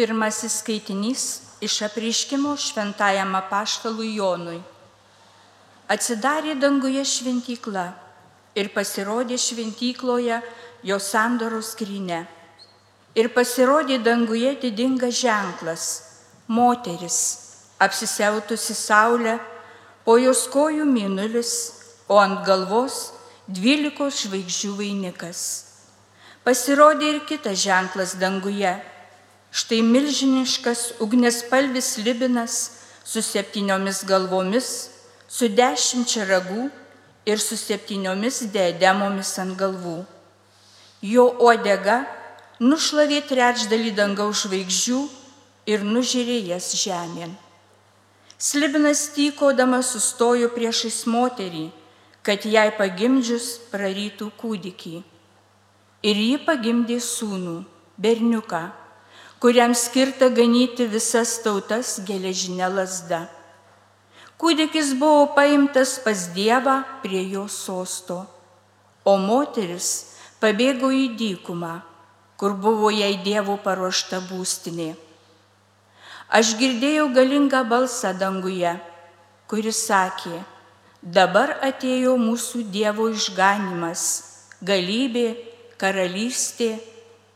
[0.00, 1.22] Pirmasis skaitinys
[1.60, 4.62] iš apriškimo šventajam apaštalui Jonui.
[5.92, 7.82] Atsidarė danguje šventykla
[8.56, 10.38] ir pasirodė šventykloje
[10.88, 12.22] jo sandoros skrinė.
[13.12, 15.84] Ir pasirodė danguje didingas ženklas-
[16.56, 17.18] moteris,
[17.78, 19.38] apsisiautusi saulę,
[20.06, 21.52] po jos kojų minulis,
[22.08, 23.12] o ant galvos
[23.48, 25.44] dvylikos žvaigždžių vainikas.
[26.42, 28.72] Pasirodė ir kitas ženklas danguje
[29.50, 32.70] Štai milžiniškas ugnespalvis libinas
[33.04, 34.90] su septyniomis galvomis,
[35.26, 36.68] su dešimčia ragų
[37.26, 40.04] ir su septyniomis diademomis ant galvų.
[41.02, 42.04] Jo uodega
[42.62, 45.00] nušlavė trečdalį dangaus žvaigždžių
[45.66, 47.34] ir nužyrė jas žemėn.
[48.38, 51.70] Slibinas tykodamas sustojo priešais moterį,
[52.22, 55.00] kad jai pagimdžius prarytų kūdikį.
[56.06, 57.58] Ir ji pagimdė sūnų,
[58.00, 58.62] berniuką
[59.40, 63.22] kuriam skirta ganyti visas tautas geležinė lasda.
[64.40, 68.18] Kūdikis buvo paimtas pas Dievą prie jo sosto,
[69.04, 69.88] o moteris
[70.40, 71.72] pabėgo į dykumą,
[72.36, 74.92] kur buvo jai Dievo paruošta būstinė.
[76.28, 78.74] Aš girdėjau galingą balsą danguje,
[79.48, 80.44] kuris sakė,
[81.00, 84.04] dabar atėjo mūsų Dievo išganimas,
[84.60, 85.26] galybė,
[85.80, 86.74] karalystė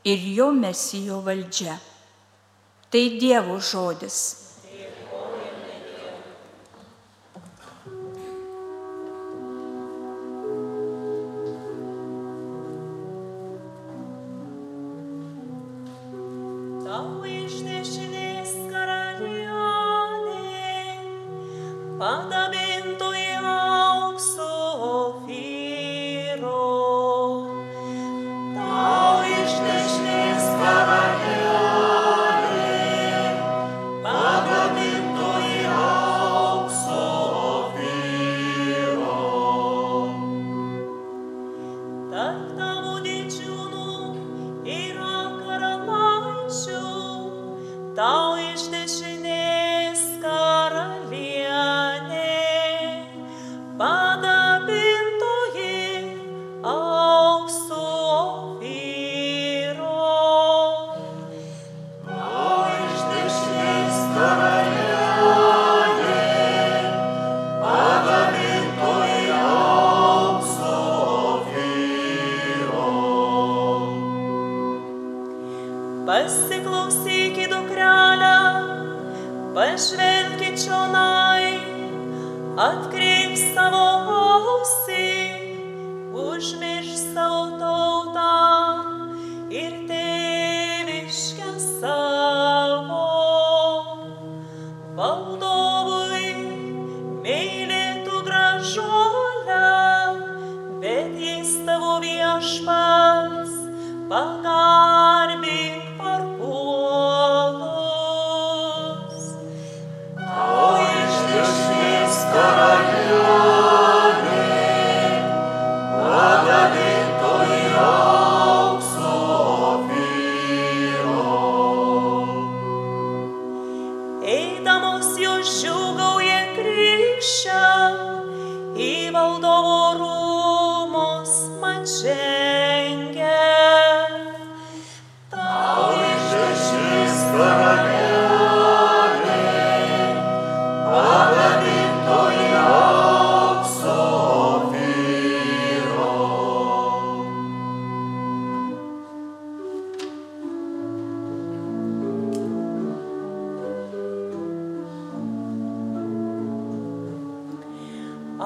[0.05, 1.81] ir jo mesijo valdžia.
[2.95, 4.44] Tai Dievo žodis.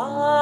[0.00, 0.37] I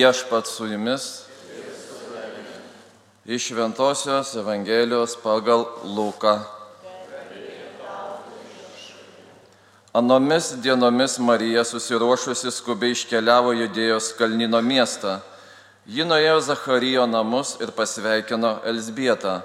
[0.00, 1.22] Viešpat su jumis.
[3.24, 6.38] Iš Šventojios Evangelijos pagal Luką.
[9.92, 15.18] Anomis dienomis Marija susiruošusi skubiai iškeliavo Judėjos Kalnino miestą.
[15.86, 19.42] Ji nuėjo Zacharijo namus ir pasveikino Elsbietą.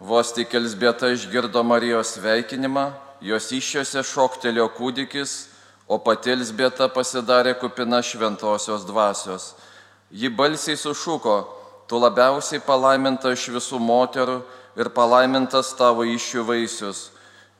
[0.00, 2.86] Vos tik Elsbieta išgirdo Marijos sveikinimą,
[3.20, 5.36] jos iššiose šoktelio kūdikis,
[5.84, 9.52] o pati Elsbieta pasidarė kupina šventosios dvasios.
[10.12, 11.36] Ji balsiai sušuko,
[11.88, 14.42] tu labiausiai palaiminta iš visų moterų
[14.76, 17.00] ir palaimintas tavo iššių vaisius.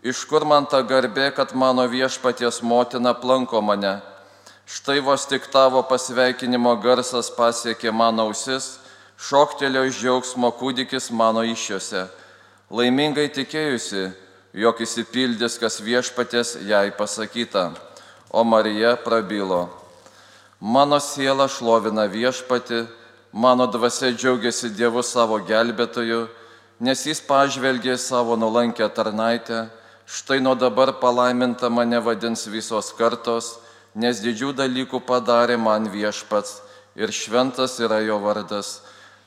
[0.05, 4.01] Iš kur man ta garbė, kad mano viešpaties motina planko mane?
[4.69, 8.79] Štai vos tik tavo pasveikinimo garsas pasiekė mano ausis,
[9.17, 12.07] šoktelio iš džiaugsmo kūdikis mano iššiose.
[12.69, 14.11] Laimingai tikėjusi,
[14.53, 17.71] jog įsipildys, kas viešpatės jai pasakyta.
[18.29, 19.82] O Marija prabilo.
[20.63, 22.87] Mano siela šlovina viešpati,
[23.35, 26.29] mano dvasia džiaugiasi Dievu savo gelbėtoju,
[26.79, 29.67] nes jis pažvelgė savo nulankę tarnaitę
[30.13, 33.57] Štai nuo dabar palaiminta mane vadins visos kartos,
[33.95, 36.59] nes didžių dalykų padarė man viešpats
[37.01, 38.83] ir šventas yra jo vardas.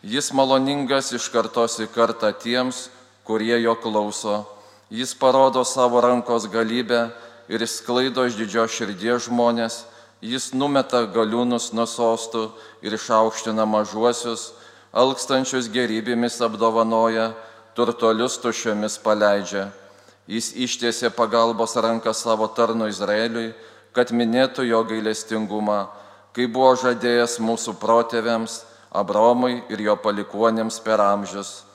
[0.05, 2.89] Jis maloningas iš kartos į kartą tiems,
[3.25, 4.43] kurie jo klauso.
[4.93, 7.09] Jis parodo savo rankos galybę
[7.49, 9.85] ir išsklaido iš didžio širdies žmonės.
[10.21, 12.49] Jis numeta galiūnus nuo sostų
[12.85, 14.53] ir išaukština mažuosius,
[14.95, 17.33] alkstančius gerybėmis apdovanoja,
[17.75, 19.71] turtolius tušiomis paleidžia
[20.25, 23.51] Jis ištiesė pagalbos ranką savo tarnu Izraeliui,
[23.93, 25.85] kad minėtų jo gailestingumą,
[26.33, 28.63] kai buvo žadėjęs mūsų protėviams,
[28.95, 31.65] Abromui ir jo palikuonėms per amžius.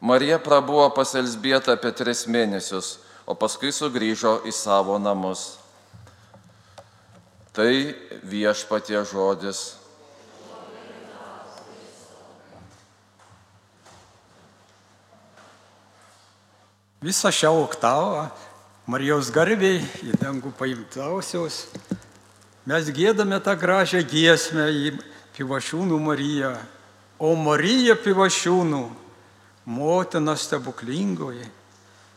[0.00, 2.96] Marija prabuvo pas Elsbietą apie tris mėnesius,
[3.26, 5.58] o paskui sugrįžo į savo namus.
[7.58, 7.74] Tai
[8.22, 9.74] viešpatie žodis.
[17.02, 18.28] Visą šią oktavą
[18.86, 21.64] Marijos garbiai į dangų paimtausios
[22.70, 24.94] mes gėdame tą gražią giesmę į
[25.34, 26.54] Pivašiūnų Mariją.
[27.18, 28.84] O Marija Pivašiūnų,
[29.66, 31.50] motina stebuklingoji,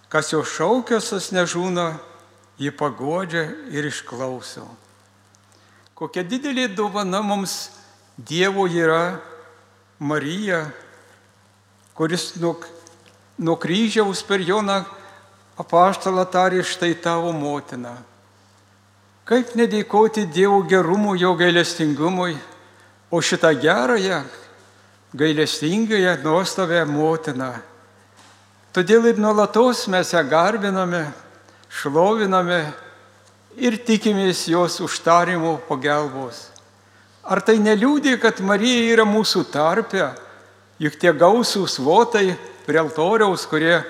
[0.06, 1.96] kas jo šaukiasis nežūna,
[2.62, 4.70] jį pagodžia ir išklauso.
[6.02, 7.70] Kokia didelė dovana mums
[8.18, 9.20] Dievo yra
[10.02, 10.64] Marija,
[11.94, 12.66] kuris nuk
[13.38, 14.80] nuo kryžiaus per Joną
[15.62, 17.94] apaštalą tarė štai tavo motina.
[19.30, 22.34] Kaip nedėkoti Dievo gerumui, jo gailestingumui,
[23.14, 24.24] o šitą gerąją,
[25.14, 27.54] gailestingąją, nuostabę motiną.
[28.74, 31.12] Todėl ir nuolatos mes ją garbiname,
[31.70, 32.64] šloviname
[33.58, 36.50] ir tikimės jos užtarimo pagalbos.
[37.22, 40.10] Ar tai neliūdė, kad Marija yra mūsų tarpe,
[40.82, 42.34] juk tie gausūs votai
[42.66, 43.82] prie altoriaus, kurie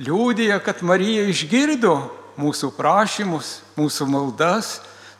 [0.00, 1.96] liūdija, kad Marija išgirdo
[2.40, 4.78] mūsų prašymus, mūsų maldas,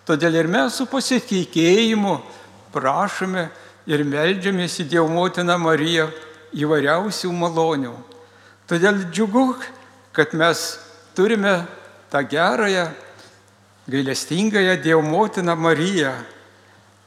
[0.08, 2.16] todėl ir mes su pasitikėjimu
[2.72, 3.50] prašome
[3.90, 6.08] ir melžiamės į Dievo motiną Mariją
[6.56, 7.92] įvairiausių malonių.
[8.70, 9.58] Todėl džiugu,
[10.16, 10.78] kad mes
[11.14, 11.66] turime
[12.10, 12.88] tą gerąją,
[13.90, 16.10] gailestingąją Dievo motiną Mariją.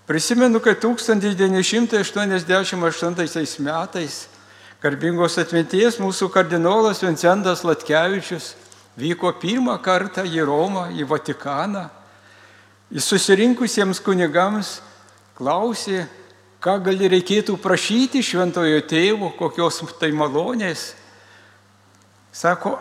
[0.08, 2.80] Prisimenu, kad 1988
[3.60, 4.34] metais
[4.84, 8.50] Garbingos atminties mūsų kardinolas Vincentas Latkevičius
[9.00, 11.86] vyko pirmą kartą į Romą, į Vatikaną.
[12.92, 14.82] Jis susirinkusiems kunigams
[15.40, 16.04] klausė,
[16.60, 20.90] ką gali reikėtų prašyti šventojo tėvo, kokios tai malonės.
[22.36, 22.76] Sako,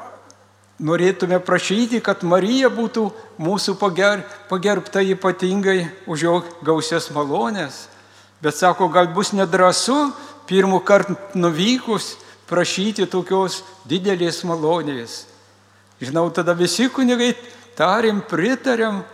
[0.83, 3.07] norėtume prašyti, kad Marija būtų
[3.39, 6.35] mūsų pager, pagerbta ypatingai už jo
[6.67, 7.87] gausias malonės.
[8.43, 10.11] Bet sako, gal bus nedrasu
[10.51, 12.17] pirmų kartų nuvykus
[12.51, 15.23] prašyti tokios didelės malonės.
[16.03, 17.37] Žinau, tada visi kunigai
[17.79, 19.05] tarim, pritarėm,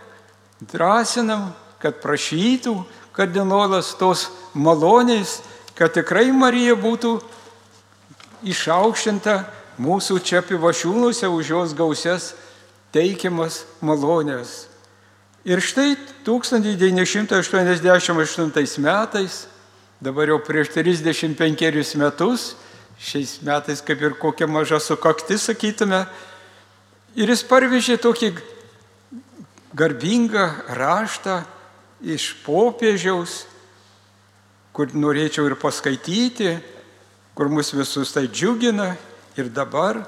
[0.73, 2.73] drąsinam, kad prašytų
[3.13, 5.39] kardinolas tos malonės,
[5.77, 7.19] kad tikrai Marija būtų
[8.49, 9.43] išaukštinta
[9.79, 12.33] mūsų čia pivašiūnuose už jos gausias
[12.91, 14.67] teikiamas malonės.
[15.47, 15.95] Ir štai
[16.27, 19.47] 1988 metais
[20.03, 22.55] dabar jau prieš 35 metus,
[22.99, 26.05] šiais metais kaip ir kokia maža sukakti, sakytume,
[27.15, 28.33] ir jis parvežė tokį
[29.75, 31.43] garbingą raštą
[32.03, 33.45] iš popiežiaus,
[34.75, 36.59] kur norėčiau ir paskaityti,
[37.35, 38.95] kur mus visus tai džiugina
[39.39, 40.03] ir dabar,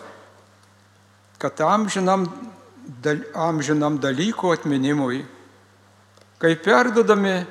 [1.42, 2.28] kad amžinam,
[3.34, 5.24] amžinam dalykų atminimui,
[6.42, 7.42] kai perdodami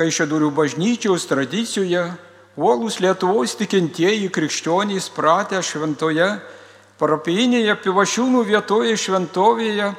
[0.00, 2.06] Kaišėdurių bažnyčiaus tradicijoje
[2.56, 6.28] uolus Lietuvos tikintieji krikščionys pratę šventoje
[6.96, 9.90] parapijinėje Pivašiūnų vietoje šventovėje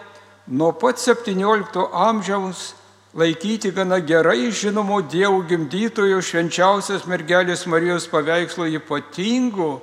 [0.58, 2.72] nuo pat 17 amžiaus
[3.13, 9.82] laikyti gana gerai žinomo Dievo gimdytojo švenčiausias mergelės Marijos paveikslo ypatingų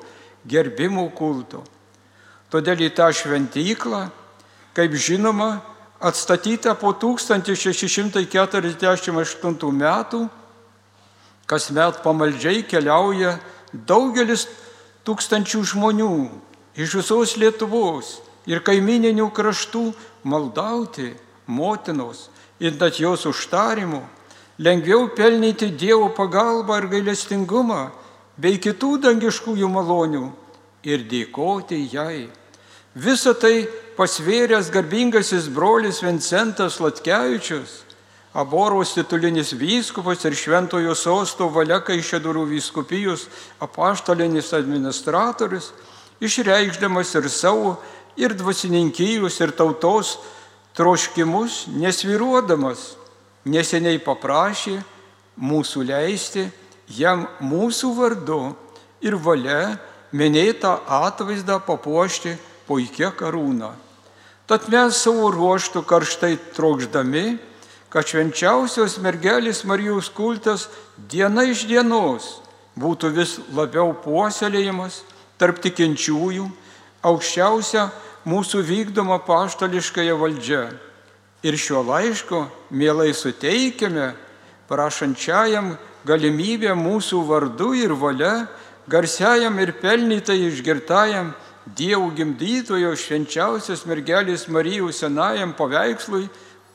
[0.49, 1.65] gerbimų kulto.
[2.49, 4.09] Todėl į tą šventyklą,
[4.73, 5.61] kaip žinoma,
[6.01, 10.29] atstatyta po 1648 metų,
[11.49, 13.39] kasmet pamaldžiai keliauja
[13.73, 14.49] daugelis
[15.05, 16.31] tūkstančių žmonių
[16.81, 19.93] iš visos Lietuvos ir kaimininių kraštų
[20.25, 21.13] maldauti
[21.45, 22.31] motinos
[22.61, 24.03] ir net jos užtarimu,
[24.59, 27.89] lengviau pelnyti Dievo pagalbą ir gailestingumą
[28.39, 30.25] bei kitų dangiškųjų malonių
[30.87, 32.29] ir dėkoti jai.
[32.99, 37.85] Visą tai pasvėręs garbingasis brolis Vincentas Latkevičius,
[38.39, 43.25] Aboros titulinis vyskupas ir Šventojo sosto valia Kaišėdurų vyskupijos
[43.65, 45.73] apaštalinis administratorius,
[46.21, 47.79] išreikšdamas ir savo,
[48.21, 50.19] ir dvasininkijos, ir tautos
[50.79, 52.95] troškimus, nesviruodamas,
[53.49, 54.79] neseniai paprašė
[55.39, 56.47] mūsų leisti
[56.95, 58.41] jam mūsų vardu
[59.03, 59.77] ir valia
[60.15, 62.37] minėtą atvaizdą papuošti
[62.69, 63.75] puikia karūna.
[64.49, 67.37] Tad mes savo ruoštų karštai trokšdami,
[67.93, 70.69] kad švenčiausios mergelės Marijos kultas
[71.11, 72.39] diena iš dienos
[72.79, 75.03] būtų vis labiau puoselėjimas
[75.41, 76.47] tarp tikinčiųjų,
[77.05, 77.89] aukščiausia
[78.29, 80.63] mūsų vykdoma paštališkąją valdžia.
[81.47, 82.45] Ir šiuo laišku
[82.75, 84.13] mielai suteikiame
[84.69, 85.77] prašančiajam
[86.09, 88.49] galimybę mūsų vardu ir valia,
[88.91, 91.35] garsiajam ir pelnytai išgirtajam
[91.77, 96.31] Dievo gimdytojo švenčiausios mergelės Marijų senajam paveikslui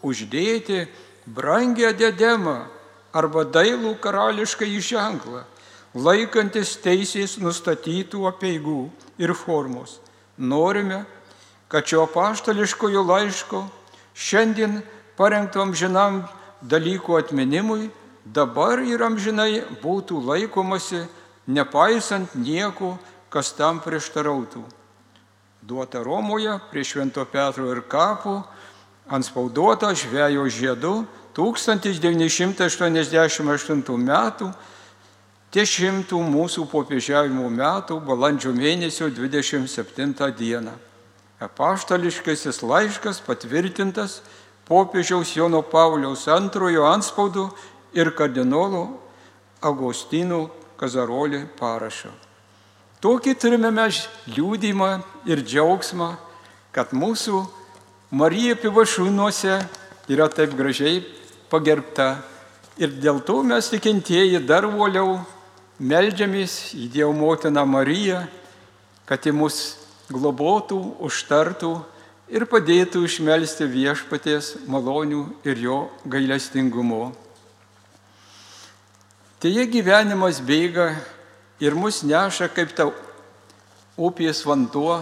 [0.06, 0.84] uždėti
[1.26, 2.68] brangę dedemą
[3.10, 5.42] arba dailų karališką įženklą,
[5.98, 8.84] laikantis teisės nustatytų apieigų
[9.18, 9.98] ir formos.
[10.38, 11.04] Norime,
[11.74, 13.66] kad šio paštališkojo laiško
[14.14, 14.86] šiandien
[15.18, 16.30] parengto amžinam
[16.62, 17.90] dalykų atminimui
[18.26, 21.08] dabar ir amžinai būtų laikomasi,
[21.50, 23.00] nepaisant nieko,
[23.34, 24.62] kas tam prieštarautų.
[25.66, 28.46] Duota Romoje prie Švento Petro ir kapų,
[29.10, 34.54] ant spauduota žvėjo žiedu 1988 metų,
[35.58, 40.93] dešimtų mūsų popiežiavimo metų balandžio mėnesio 27 dieną
[41.44, 44.22] apaštališkasis laiškas patvirtintas
[44.68, 47.50] popiežiaus Jono Pauliaus antrojo anspaudu
[47.94, 48.86] ir kardinolo
[49.64, 50.48] Agostinų
[50.80, 52.12] Kazarolį parašo.
[53.04, 54.90] Tokį turime mes liūdimą
[55.28, 56.14] ir džiaugsmą,
[56.72, 57.44] kad mūsų
[58.16, 59.58] Marija Pivašūnuose
[60.12, 61.02] yra taip gražiai
[61.52, 62.24] pagerbta.
[62.80, 65.20] Ir dėl to mes tikintieji dar uoliau
[65.84, 68.24] melžiamės į Dievo motiną Mariją,
[69.06, 71.74] kad į mus globotų, užtartų
[72.34, 75.78] ir padėtų išmelsti viešpaties malonių ir jo
[76.10, 77.12] gailestingumo.
[79.44, 80.94] Teje gyvenimas bėga
[81.60, 82.88] ir mus neša kaip ta
[84.00, 85.02] upės vanduo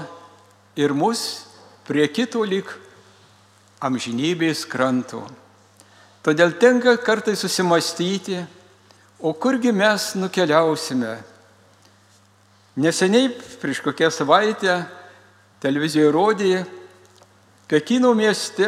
[0.76, 1.46] ir mus
[1.86, 2.70] prie kito lik
[3.82, 5.24] amžinybės kranto.
[6.22, 8.44] Todėl tenka kartai susimastyti,
[9.22, 11.16] o kurgi mes nukeliausime
[12.80, 14.78] Neseniai, prieš kokią savaitę,
[15.60, 16.54] televizijoje rodė,
[17.72, 18.68] Pekino mieste,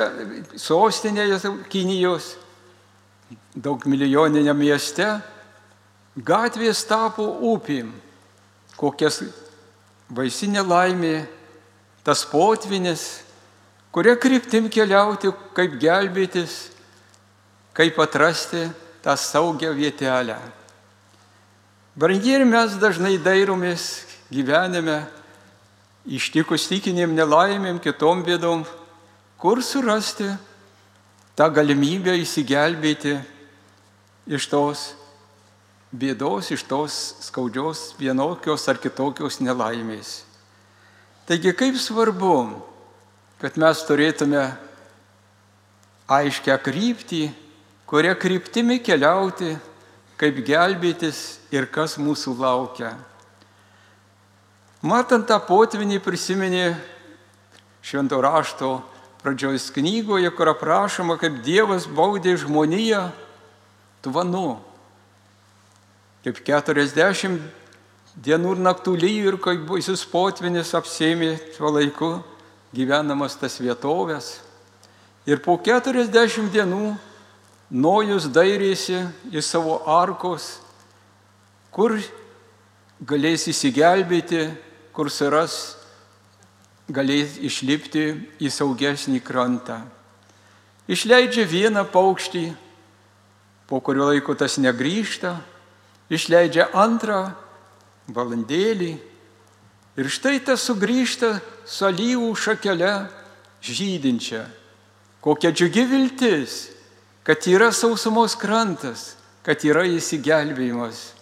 [0.55, 1.35] sostinėje
[1.67, 2.37] Kinijos,
[3.51, 5.07] daug milijoninė mieste,
[6.15, 7.89] gatvės tapo upėm.
[8.79, 9.19] Kokias
[10.07, 11.25] baisinė laimė,
[12.07, 13.03] tas potvinis,
[13.91, 16.55] kuria kryptim keliauti, kaip gelbėtis,
[17.75, 18.69] kaip atrasti
[19.03, 20.39] tą saugią vietelę.
[21.93, 25.03] Brangiai ir mes dažnai dairomės gyvenime,
[26.09, 28.63] ištikus tikinėm nelaimėm, kitom bėdom,
[29.37, 30.25] kur surasti
[31.37, 33.13] tą galimybę įsigelbėti
[34.25, 34.81] iš tos
[35.93, 36.95] bėdos, iš tos
[37.27, 40.23] skaudžios vienokios ar kitokios nelaimės.
[41.29, 42.57] Taigi kaip svarbu,
[43.37, 44.47] kad mes turėtume
[46.09, 47.21] aiškę kryptį,
[47.85, 49.53] kuria kryptimi keliauti
[50.19, 52.93] kaip gelbėtis ir kas mūsų laukia.
[54.83, 56.73] Matant tą potvinį prisiminė
[57.83, 58.73] švento rašto
[59.23, 63.05] pradžios knygoje, kur aprašoma, kaip Dievas baudė žmoniją
[64.03, 64.59] tvanu.
[66.23, 67.39] Kaip 40
[68.23, 72.11] dienų ir naktų lyjų ir kaip baisus potvinis apsėmė tuo laiku
[72.75, 74.41] gyvenamas tas vietovės.
[75.29, 76.93] Ir po 40 dienų
[77.73, 78.99] Nojus dairėsi
[79.33, 80.59] į savo arkos,
[81.73, 81.95] kur
[83.01, 84.45] galės įsigelbėti,
[84.93, 85.73] kur suras,
[86.85, 89.79] galės išlipti į saugesnį krantą.
[90.85, 92.43] Išleidžia vieną paukštį,
[93.65, 95.33] po kurio laiko tas negrįžta,
[96.13, 97.31] išleidžia antrą
[98.05, 98.91] valandėlį
[99.97, 102.93] ir štai tas sugrįžta su alyvų šakele
[103.65, 104.45] žydinčia.
[105.23, 106.67] Kokia džiugi viltis,
[107.23, 111.13] kad yra sausumos krantas, kad yra įsigelbėjimas.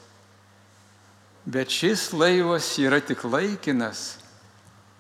[1.46, 4.18] Bet šis laivas yra tik laikinas,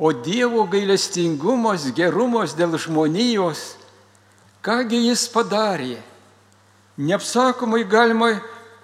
[0.02, 3.76] o Dievo gailestingumas, gerumas dėl žmonijos,
[4.66, 6.00] kągi jis padarė?
[6.98, 8.34] Neapsakomai galima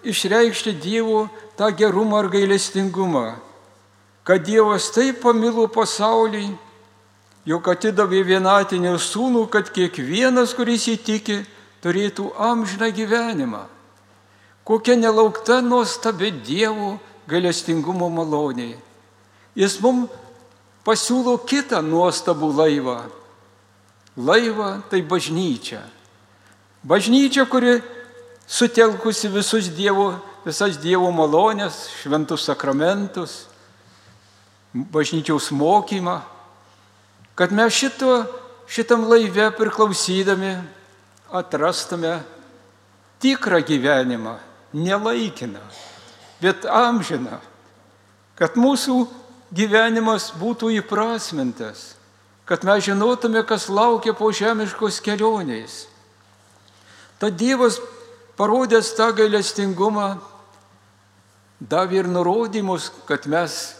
[0.06, 1.26] išreikšti Dievo
[1.58, 3.36] tą gerumą ar gailestingumą,
[4.26, 6.50] kad Dievas taip pamilo pasaulį,
[7.50, 11.42] jog atidavė vienatinį sūnų, kad kiekvienas, kuris įtiki,
[11.84, 13.66] turėtų amžiną gyvenimą.
[14.68, 18.76] Kokia nelaukta nuostabi Dievo gailestingumo malonė.
[19.56, 20.12] Jis mums
[20.88, 22.98] pasiūlo kitą nuostabų laivą.
[24.18, 25.82] Laivą tai bažnyčia.
[26.88, 27.82] Bažnyčia, kuri
[28.48, 30.14] sutelkusi visus Dievo,
[30.46, 33.46] visas Dievo malonės, šventus sakramentus,
[34.74, 36.22] bažnyčiaus mokymą,
[37.36, 38.24] kad mes šito,
[38.68, 40.56] šitam laive priklausydami
[41.32, 42.22] atrastume
[43.20, 44.38] tikrą gyvenimą,
[44.74, 45.62] nelaikiną,
[46.42, 47.40] bet amžiną,
[48.38, 49.08] kad mūsų
[49.52, 51.96] gyvenimas būtų įprasmintas,
[52.48, 55.86] kad mes žinotume, kas laukia po žemiškos kelionės.
[57.18, 57.80] Tad Dievas
[58.38, 60.20] parodęs tą gailestingumą,
[61.60, 63.74] davė ir nurodymus, kad mes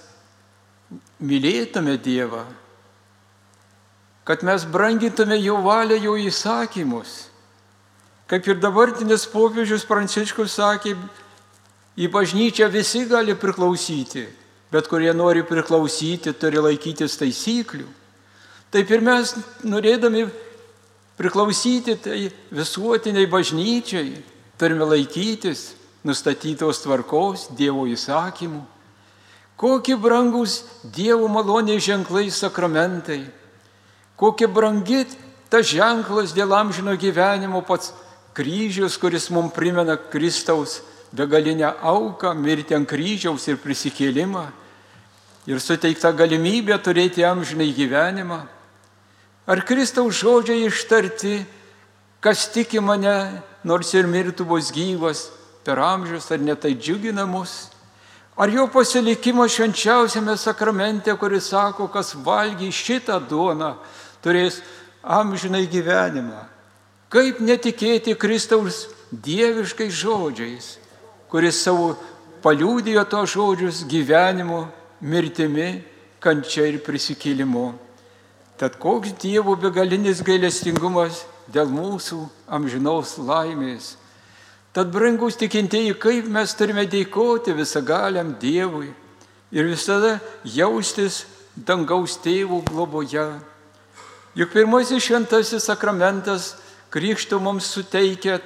[1.22, 2.44] mylėtume Dievą,
[4.28, 7.28] kad mes brangintume jo valią, jo įsakymus.
[8.28, 10.96] Kaip ir dabartinis popiežius Pranciškus sakė,
[11.98, 14.26] į bažnyčią visi gali priklausyti,
[14.72, 17.88] bet kurie nori priklausyti, turi laikytis taisyklių.
[18.72, 19.32] Taip ir mes,
[19.64, 20.26] norėdami
[21.18, 24.18] priklausyti tai visuotiniai bažnyčiai,
[24.58, 28.64] Turime laikytis nustatytos tvarkos, Dievo įsakymų.
[29.58, 33.22] Kokie brangus Dievo maloniai ženklai sakramentai.
[34.18, 35.04] Kokie brangi
[35.50, 37.94] tas ženklas dėl amžino gyvenimo pats
[38.38, 44.46] kryžius, kuris mums primena Kristaus begalinę auką, mirti ant kryžiaus ir prisikėlimą.
[45.48, 48.42] Ir suteikta galimybė turėti amžinai gyvenimą.
[49.48, 51.40] Ar Kristaus žodžiai ištarti,
[52.20, 55.30] kas tiki mane, nors ir mirtų bus gyvas
[55.64, 57.72] per amžius, ar netai džiugina mus?
[58.38, 63.72] Ar jo pasilikimas švenčiausiame sakramente, kuris sako, kas valgy šitą duoną,
[64.22, 64.60] turės
[65.02, 66.57] amžinai gyvenimą?
[67.08, 70.74] Kaip netikėti Kristaus dieviškais žodžiais,
[71.32, 71.94] kuris savo
[72.44, 74.66] paliūdėjo to žodžius gyvenimu,
[75.02, 75.84] mirtimi,
[76.20, 77.72] kančia ir prisikėlimu.
[78.58, 83.96] Tad koks Dievo begalinis gailestingumas dėl mūsų amžinos laimės.
[84.74, 88.92] Tad, brangus tikintieji, kaip mes turime dėkoti visagaliam Dievui
[89.54, 91.24] ir visada jaustis
[91.56, 93.30] dangaus tėvų globoje.
[94.38, 96.52] Juk pirmasis šventasis sakramentas
[96.94, 98.40] krikšto mums suteikia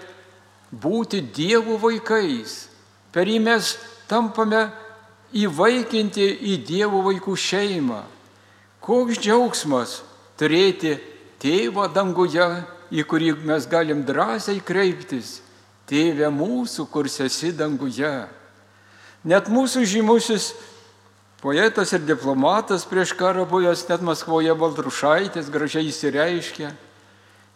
[0.71, 2.67] būti Dievo vaikais.
[3.11, 3.75] Per jį mes
[4.07, 4.69] tampame
[5.35, 8.03] įvaikinti į Dievo vaikų šeimą.
[8.81, 9.99] Koks džiaugsmas
[10.39, 10.97] turėti
[11.41, 12.47] tėvą danguje
[12.91, 15.39] į kurį mes galim drąsiai kreiptis,
[15.87, 18.27] tėve mūsų, kur esi danguje.
[19.23, 20.51] Net mūsų žymusis
[21.41, 26.71] poetas ir diplomatas prieš karą buvęs net Maskvoje Baltrušaitis gražiai įsireiškė,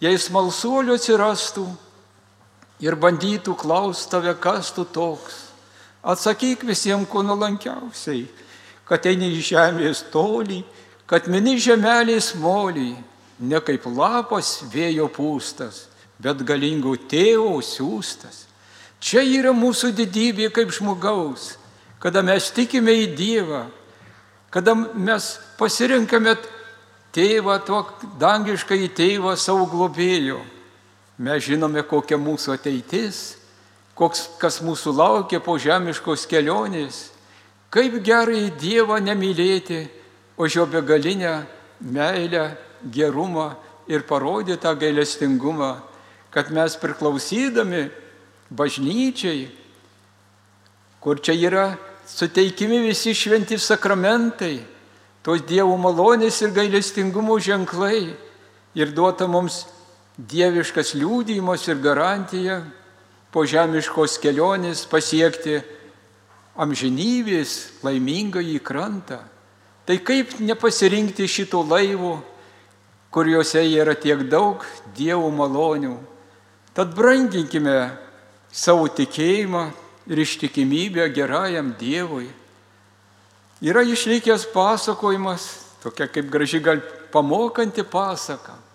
[0.06, 1.66] jei smalsuolių atsirastų
[2.84, 5.46] ir bandytų klausti tave, kas tu toks,
[6.06, 8.26] atsakyk visiems kuo nuolankiausiai,
[8.86, 10.62] kad eini iš žemės tolį,
[11.10, 12.94] kad mini žemelės molį
[13.40, 15.86] ne kaip lapas vėjo pūstas,
[16.22, 18.46] bet galingų tėvo siūstas.
[19.02, 21.56] Čia yra mūsų didybė kaip žmogaus,
[22.02, 23.66] kada mes tikime į Dievą,
[24.54, 26.36] kada mes pasirinkame
[27.16, 27.82] tėvą, to
[28.20, 30.42] dangišką į tėvą savo globėjų.
[31.18, 33.38] Mes žinome, kokia mūsų ateitis,
[33.96, 37.10] koks, kas mūsų laukia po žemiškos kelionės.
[37.72, 39.86] Kaip gerai Dievą nemylėti,
[40.38, 41.46] o jo begalinę
[41.80, 42.56] meilę
[42.92, 43.54] gerumą
[43.88, 45.76] ir parodė tą gailestingumą,
[46.32, 47.88] kad mes priklausydami
[48.52, 49.48] bažnyčiai,
[51.00, 51.66] kur čia yra
[52.08, 54.60] suteikimi visi šventi sakramentai,
[55.26, 58.14] tos Dievo malonės ir gailestingumo ženklai
[58.78, 59.64] ir duota mums
[60.16, 62.60] dieviškas liūdėjimas ir garantija
[63.34, 65.58] po žemiškos kelionės pasiekti
[66.56, 69.20] amžinybės laimingą į krantą.
[69.86, 72.20] Tai kaip nepasirinkti šito laivo,
[73.12, 74.64] kuriuose yra tiek daug
[74.96, 75.98] Dievo malonių.
[76.76, 77.92] Tad branginkime
[78.52, 79.68] savo tikėjimą
[80.08, 82.28] ir ištikimybę gerajam Dievui.
[83.64, 85.48] Yra išlikęs pasakojimas,
[85.84, 88.66] tokia kaip graži gal pamokanti pasaka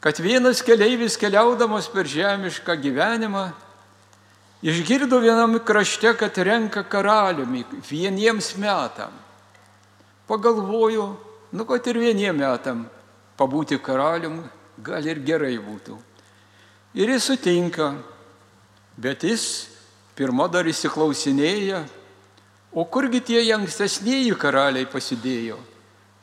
[0.00, 3.48] kad vienas keleivis keliaudamas per žemišką gyvenimą
[4.62, 9.10] išgirdo vienam krašte, kad renka karaliumi vieniems metam.
[10.26, 11.16] Pagalvoju,
[11.52, 12.86] nu kad ir vieniem metam
[13.38, 14.42] pabūti karalium
[14.78, 15.98] gal ir gerai būtų.
[16.94, 17.92] Ir jis sutinka,
[18.96, 19.68] bet jis
[20.18, 21.82] pirmą dar įsiklausinėja,
[22.78, 25.58] o kurgi tie ankstesnėji karaliai pasidėjo,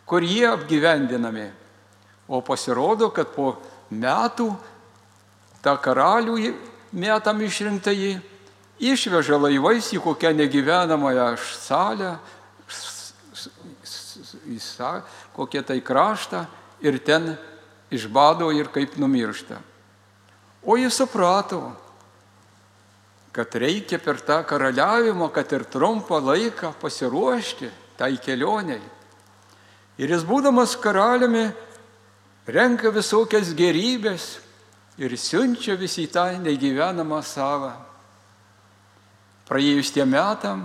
[0.08, 1.50] kur jie apgyvendinami.
[2.32, 3.58] O pasirodo, kad po
[3.92, 4.48] metų
[5.62, 6.38] tą karalių
[6.96, 8.14] metam išrinktąjį
[8.80, 11.28] išveža laivais į kokią negyvenamąją
[11.60, 12.16] salę,
[14.48, 14.60] į
[15.36, 16.46] kokią tai kraštą
[16.82, 17.36] ir ten
[17.92, 19.60] išbado ir kaip numiršta.
[20.66, 21.76] O jis suprato,
[23.36, 27.68] kad reikia per tą karaliavimą, kad ir trumpą laiką pasiruošti
[28.00, 28.80] tai kelioniai.
[30.00, 31.50] Ir jis būdamas karaliumi
[32.48, 34.38] renka visokias gerybės
[34.96, 37.74] ir siunčia visi tą negyvenamą savą.
[39.46, 40.64] Praėjus tiem metam,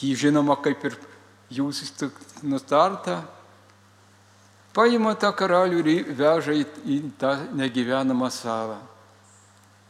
[0.00, 0.96] jį žinoma kaip ir
[1.54, 1.84] jūs
[2.42, 3.20] nutarta,
[4.74, 8.80] paima tą karalių ir veža į, į tą negyvenamą salą.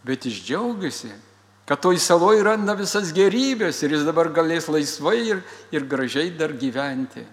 [0.04, 1.12] Bet jis džiaugiasi,
[1.64, 5.40] kad toj saloje randa visas gerybės ir jis dabar galės laisvai ir,
[5.72, 7.24] ir gražiai dar gyventi.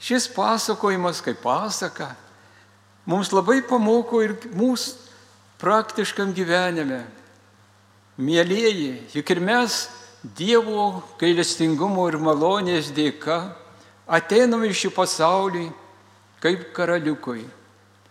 [0.00, 2.14] Šis pasakojimas kaip pasaka
[3.04, 4.96] mums labai pamoko ir mūsų
[5.60, 7.02] praktiškam gyvenime.
[8.20, 9.82] Mėlyjeji, juk ir mes
[10.20, 13.38] Dievo gailestingumo ir malonės dėka
[14.04, 15.62] ateiname iš šį pasaulį
[16.44, 17.46] kaip karaliukui.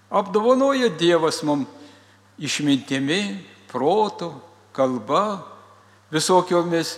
[0.09, 1.69] Apdovanoja Dievas mums
[2.39, 3.37] išmintimi,
[3.69, 4.31] protu,
[4.73, 5.43] kalba,
[6.13, 6.97] visokiomis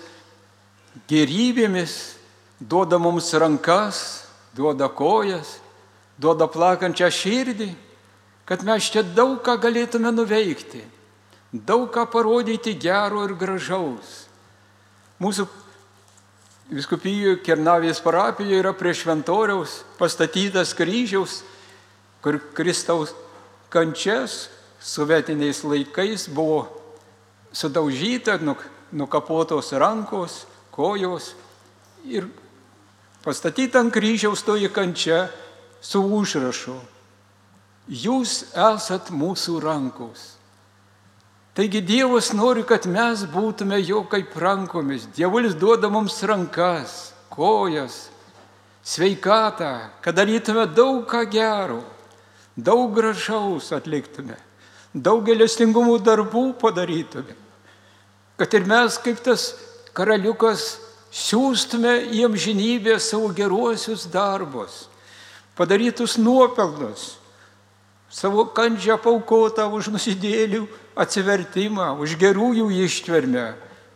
[1.10, 2.16] gerybėmis,
[2.60, 5.58] duoda mums rankas, duoda kojas,
[6.22, 7.72] duoda plakančią širdį,
[8.46, 10.84] kad mes čia daug ką galėtume nuveikti,
[11.52, 14.28] daug ką parodyti gero ir gražaus.
[15.22, 15.48] Mūsų
[16.72, 21.42] viskupijoje Kernavės parapijoje yra prie šventoriaus pastatytas kryžiaus,
[22.22, 23.16] kur Kristaus
[23.72, 24.46] kančias
[24.82, 26.66] sovietiniais laikais buvo
[27.54, 28.40] sudaužyta,
[28.92, 31.36] nukapotos rankos, kojos
[32.06, 32.28] ir
[33.22, 35.28] Pastatyta ant kryžiaus toji kančia
[35.82, 36.74] su užrašu.
[37.86, 40.24] Jūs esat mūsų rankos.
[41.54, 45.06] Taigi Dievas nori, kad mes būtume jo kaip rankomis.
[45.14, 48.08] Dievulis duoda mums rankas, kojas,
[48.82, 51.82] sveikatą, kad darytume daug ką gero,
[52.58, 54.40] daug gražaus atliktume,
[54.94, 57.36] daug gelestingumų darbų padarytume.
[58.40, 59.52] Kad ir mes kaip tas
[59.96, 60.80] karaliukas
[61.12, 64.88] siūstume į amžinybę savo geruosius darbus,
[65.56, 67.18] padarytus nuopelnus,
[68.12, 70.66] savo kančią paukotą už nusidėlių
[71.00, 73.52] atsivertimą, už gerųjų ištvermę,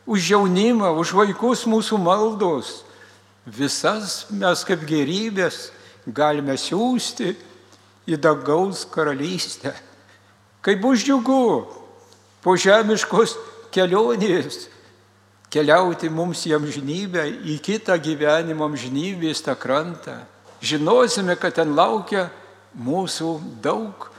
[0.05, 2.84] už jaunimą, už vaikus mūsų maldos.
[3.45, 5.69] Visas mes kaip gerybės
[6.05, 7.36] galime siūsti
[8.05, 9.73] į dangaus karalystę.
[10.65, 11.65] Kaip bus džiugu
[12.41, 13.36] po žemiškos
[13.73, 14.65] kelionės
[15.54, 20.17] keliauti mums į amžinybę, į kitą gyvenimo amžinybės tą krantą.
[20.65, 22.28] Žinosime, kad ten laukia
[22.75, 23.30] mūsų
[23.63, 24.10] daug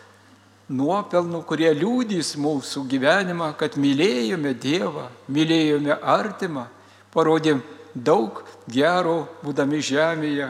[0.70, 6.66] nuopelnų, kurie liūdys mūsų gyvenimą, kad mylėjome Dievą, mylėjome artimą,
[7.14, 7.60] parodėm
[7.94, 10.48] daug gero būdami žemėje,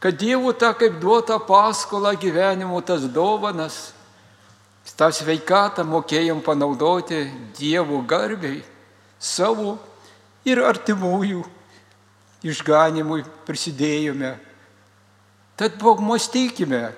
[0.00, 3.92] kad Dievo tą kaip duota paskola gyvenimo tas dovanas,
[4.96, 7.26] tą sveikatą mokėjom panaudoti
[7.58, 8.62] Dievo garbiai,
[9.18, 9.76] savo
[10.46, 11.42] ir artimųjų
[12.46, 14.36] išganimui prisidėjome.
[15.58, 16.92] Tad pamastykime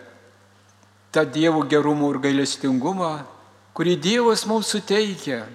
[1.10, 3.14] tą Dievo gerumą ir gailestingumą,
[3.74, 5.46] kurį Dievas mums suteikia.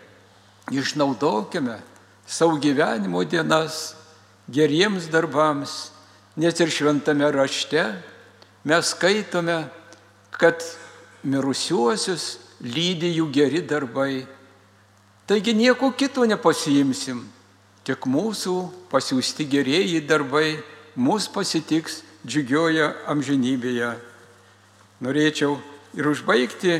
[0.73, 1.77] Išnaudokime
[2.25, 3.93] savo gyvenimo dienas
[4.49, 5.91] geriems darbams,
[6.35, 7.83] nes ir šventame rašte
[8.65, 9.67] mes skaitome,
[10.33, 10.57] kad
[11.25, 14.25] mirusiuosius lydi jų geri darbai.
[15.25, 17.23] Taigi nieko kito nepasiimsim,
[17.85, 18.55] Tik mūsų
[18.89, 20.55] pasiūsti gerieji darbai
[20.97, 23.91] mus pasitiks džiugioje amžinybėje.
[25.05, 25.59] Norėčiau
[25.93, 26.79] ir užbaigti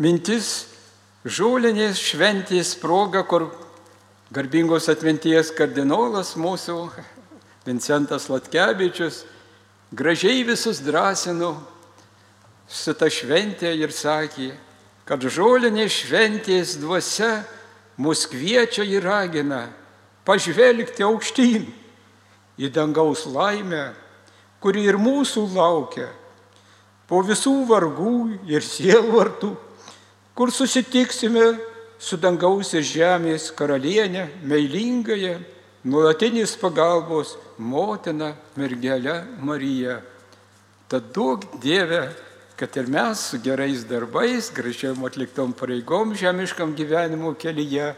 [0.00, 0.70] mintis
[1.28, 3.50] žūlinės šventės proga, kur
[4.32, 6.78] garbingos atminties kardinolas mūsų
[7.68, 9.26] Vincentas Latkevičius
[9.92, 11.52] gražiai visus drąsino
[12.68, 14.50] su ta šventė ir sakė,
[15.06, 17.44] kad žolinė šventės dvasia
[17.96, 19.68] mus kviečia ir ragina
[20.26, 21.66] pažvelgti aukštyn
[22.58, 23.92] į dangaus laimę,
[24.60, 26.08] kuri ir mūsų laukia
[27.06, 28.16] po visų vargų
[28.50, 29.52] ir sielvartų,
[30.34, 31.54] kur susitiksime
[32.02, 35.38] su dangaus ir žemės karalienė, meilingąją,
[35.86, 40.00] nuolatinės pagalbos motina mergelė Marija.
[40.90, 42.02] Tad duok Dieve,
[42.56, 47.92] kad ir mes su gerais darbais, gražiam atliktom pareigom žemiškam gyvenimo kelyje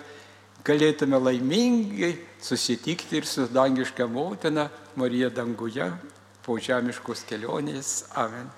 [0.66, 5.92] galėtume laimingai susitikti ir su dangiška motina Marija danguje
[6.42, 8.08] po žemiškos kelionės.
[8.18, 8.57] Amen.